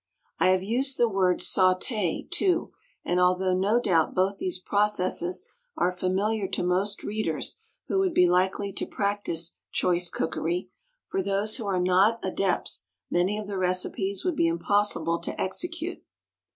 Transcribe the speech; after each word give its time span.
I 0.39 0.47
have 0.47 0.63
used 0.63 0.97
the 0.97 1.07
word 1.07 1.41
sauté 1.41 2.27
too, 2.31 2.71
and 3.05 3.19
although 3.19 3.53
no 3.53 3.79
doubt 3.79 4.15
both 4.15 4.37
these 4.39 4.57
processes 4.57 5.47
are 5.77 5.91
familiar 5.91 6.47
to 6.47 6.63
most 6.63 7.03
readers 7.03 7.57
who 7.87 7.99
would 7.99 8.15
be 8.15 8.27
likely 8.27 8.73
to 8.73 8.87
practise 8.87 9.57
"Choice 9.71 10.09
Cookery," 10.09 10.71
for 11.07 11.21
those 11.21 11.57
who 11.57 11.67
are 11.67 11.79
not 11.79 12.17
adepts 12.23 12.85
many 13.11 13.37
of 13.37 13.45
the 13.45 13.59
recipes 13.59 14.25
would 14.25 14.35
be 14.35 14.47
impossible 14.47 15.19
to 15.19 15.39
execute. 15.39 16.01